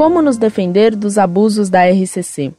[0.00, 2.54] Como nos defender dos abusos da RCC?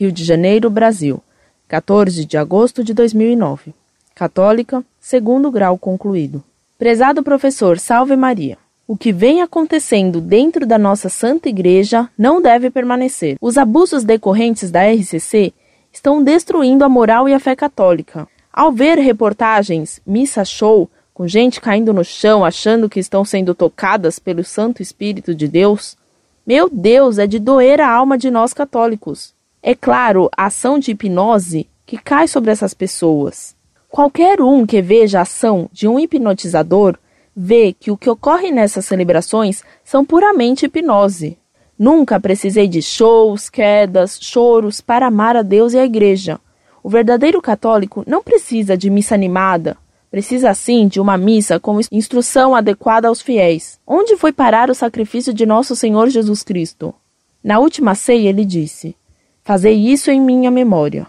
[0.00, 1.22] Rio de Janeiro, Brasil.
[1.68, 3.74] 14 de agosto de 2009.
[4.14, 6.42] Católica, segundo grau concluído.
[6.78, 8.56] Prezado professor, salve Maria.
[8.88, 13.36] O que vem acontecendo dentro da nossa Santa Igreja não deve permanecer.
[13.42, 15.52] Os abusos decorrentes da RCC
[15.92, 18.26] estão destruindo a moral e a fé católica.
[18.50, 24.18] Ao ver reportagens missa show com gente caindo no chão achando que estão sendo tocadas
[24.18, 25.94] pelo Santo Espírito de Deus,
[26.46, 29.34] meu Deus, é de doer a alma de nós católicos.
[29.60, 33.56] É claro, a ação de hipnose que cai sobre essas pessoas.
[33.88, 36.96] Qualquer um que veja a ação de um hipnotizador
[37.34, 41.36] vê que o que ocorre nessas celebrações são puramente hipnose.
[41.76, 46.38] Nunca precisei de shows, quedas, choros para amar a Deus e a Igreja.
[46.80, 49.76] O verdadeiro católico não precisa de missa animada,
[50.16, 53.78] Precisa sim de uma missa com instrução adequada aos fiéis.
[53.86, 56.94] Onde foi parar o sacrifício de nosso Senhor Jesus Cristo?
[57.44, 58.96] Na última ceia ele disse:
[59.44, 61.06] Fazei isso em minha memória.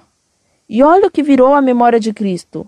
[0.67, 2.67] E olha o que virou a memória de Cristo.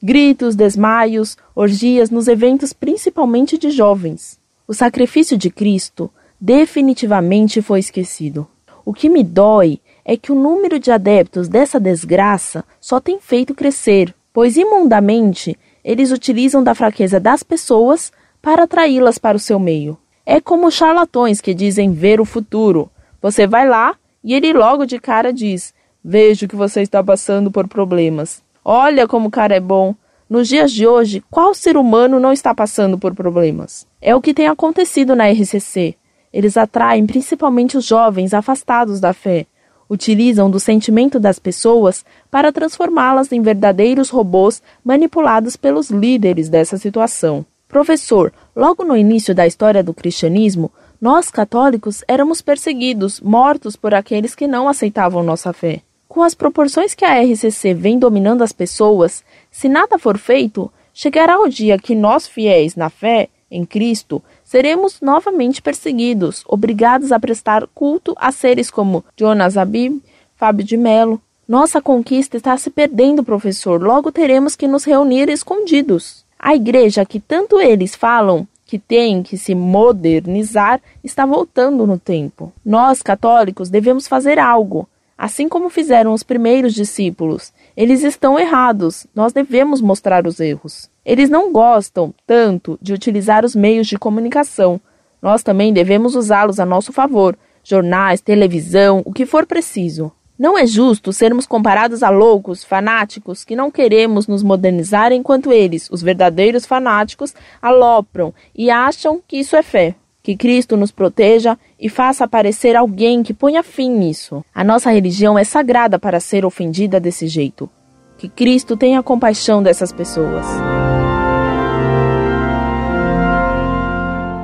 [0.00, 4.38] Gritos, desmaios, orgias nos eventos principalmente de jovens.
[4.68, 6.08] O sacrifício de Cristo
[6.40, 8.46] definitivamente foi esquecido.
[8.84, 13.56] O que me dói é que o número de adeptos dessa desgraça só tem feito
[13.56, 19.98] crescer pois imundamente eles utilizam da fraqueza das pessoas para atraí-las para o seu meio.
[20.24, 22.90] É como charlatões que dizem ver o futuro.
[23.20, 27.68] Você vai lá e ele logo de cara diz: Vejo que você está passando por
[27.68, 28.42] problemas.
[28.64, 29.94] Olha como o cara é bom.
[30.28, 33.86] Nos dias de hoje, qual ser humano não está passando por problemas?
[34.00, 35.94] É o que tem acontecido na RCC.
[36.32, 39.46] Eles atraem principalmente os jovens afastados da fé,
[39.88, 47.44] utilizam do sentimento das pessoas para transformá-las em verdadeiros robôs manipulados pelos líderes dessa situação.
[47.68, 54.34] Professor, logo no início da história do cristianismo, nós católicos éramos perseguidos, mortos por aqueles
[54.34, 55.82] que não aceitavam nossa fé.
[56.08, 61.40] Com as proporções que a RCC vem dominando as pessoas, se nada for feito, chegará
[61.40, 67.66] o dia que nós fiéis na fé em Cristo seremos novamente perseguidos, obrigados a prestar
[67.72, 70.02] culto a seres como Jonas Abib,
[70.34, 71.20] Fábio de Melo.
[71.46, 76.24] Nossa conquista está se perdendo, professor, logo teremos que nos reunir escondidos.
[76.38, 82.52] A igreja que tanto eles falam que tem que se modernizar está voltando no tempo.
[82.64, 87.52] Nós, católicos, devemos fazer algo, assim como fizeram os primeiros discípulos.
[87.76, 90.90] Eles estão errados, nós devemos mostrar os erros.
[91.04, 94.80] Eles não gostam tanto de utilizar os meios de comunicação.
[95.20, 100.12] Nós também devemos usá-los a nosso favor jornais, televisão, o que for preciso.
[100.38, 105.88] Não é justo sermos comparados a loucos, fanáticos, que não queremos nos modernizar enquanto eles,
[105.90, 109.94] os verdadeiros fanáticos, alopram e acham que isso é fé.
[110.22, 114.44] Que Cristo nos proteja e faça aparecer alguém que ponha fim nisso.
[114.54, 117.70] A nossa religião é sagrada para ser ofendida desse jeito.
[118.18, 120.46] Que Cristo tenha compaixão dessas pessoas.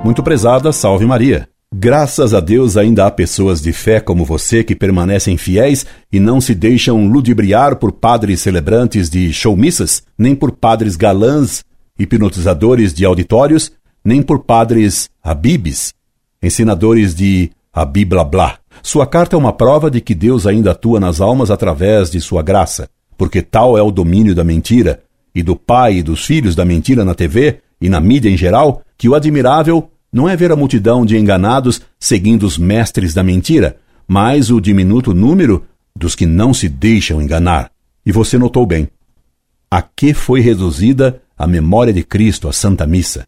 [0.02, 1.46] Muito prezada, salve Maria.
[1.72, 6.40] Graças a Deus ainda há pessoas de fé como você que permanecem fiéis e não
[6.40, 11.62] se deixam ludibriar por padres celebrantes de showmissas, nem por padres galãs,
[11.98, 13.72] hipnotizadores de auditórios,
[14.02, 15.92] nem por padres habibes,
[16.42, 21.50] ensinadores de abiblá Sua carta é uma prova de que Deus ainda atua nas almas
[21.50, 25.02] através de sua graça, porque tal é o domínio da mentira,
[25.34, 28.82] e do pai e dos filhos da mentira na TV e na mídia em geral,
[29.00, 33.78] que o admirável não é ver a multidão de enganados seguindo os mestres da mentira,
[34.06, 35.64] mas o diminuto número
[35.96, 37.70] dos que não se deixam enganar.
[38.04, 38.88] E você notou bem.
[39.70, 43.26] A que foi reduzida a memória de Cristo, a Santa Missa?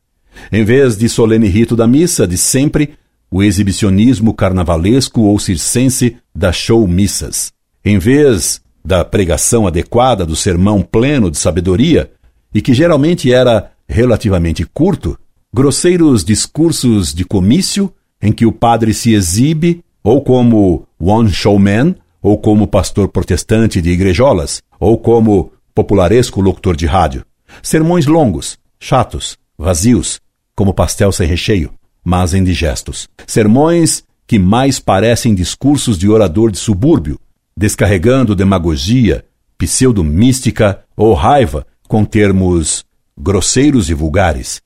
[0.52, 2.90] Em vez de solene rito da missa de sempre,
[3.30, 7.50] o exibicionismo carnavalesco ou circense das show-missas.
[7.82, 12.10] Em vez da pregação adequada do sermão pleno de sabedoria,
[12.54, 15.18] e que geralmente era relativamente curto,
[15.54, 22.38] grosseiros discursos de comício em que o padre se exibe ou como one showman, ou
[22.38, 27.24] como pastor protestante de igrejolas, ou como popularesco locutor de rádio.
[27.62, 30.20] Sermões longos, chatos, vazios,
[30.54, 31.72] como pastel sem recheio,
[32.04, 33.08] mas indigestos.
[33.26, 37.18] Sermões que mais parecem discursos de orador de subúrbio,
[37.56, 39.24] descarregando demagogia,
[39.58, 42.84] pseudo-mística ou raiva com termos
[43.18, 44.62] grosseiros e vulgares.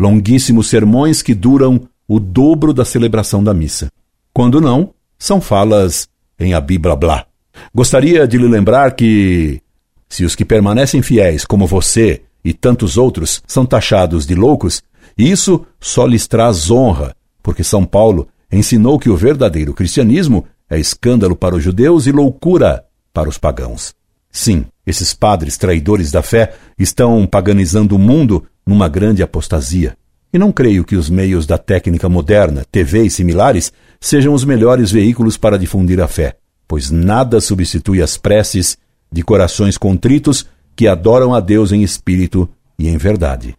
[0.00, 3.88] Longuíssimos sermões que duram o dobro da celebração da missa.
[4.32, 6.08] Quando não, são falas
[6.38, 7.26] em abibla blá.
[7.74, 9.60] Gostaria de lhe lembrar que,
[10.08, 14.82] se os que permanecem fiéis, como você e tantos outros, são taxados de loucos,
[15.18, 21.36] isso só lhes traz honra, porque São Paulo ensinou que o verdadeiro cristianismo é escândalo
[21.36, 23.94] para os judeus e loucura para os pagãos.
[24.32, 29.96] Sim, esses padres traidores da fé estão paganizando o mundo numa grande apostasia.
[30.32, 34.92] E não creio que os meios da técnica moderna, TV e similares, sejam os melhores
[34.92, 36.36] veículos para difundir a fé,
[36.68, 38.78] pois nada substitui as preces
[39.10, 40.46] de corações contritos
[40.76, 43.56] que adoram a Deus em espírito e em verdade.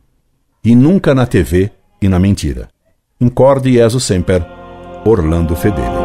[0.64, 1.72] E nunca na TV
[2.02, 2.70] e na mentira.
[3.20, 4.46] Incorde Jesus Semper,
[5.06, 6.01] Orlando Fedeli.